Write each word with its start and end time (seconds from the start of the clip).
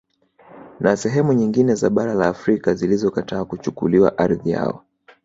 Na 0.79 0.97
sehemu 0.97 1.33
nyingine 1.33 1.75
za 1.75 1.89
bara 1.89 2.13
la 2.13 2.27
Afrika 2.27 2.73
zilizokataa 2.73 3.45
kuchukuliwa 3.45 4.17
ardhi 4.17 4.49
yao 4.51 4.83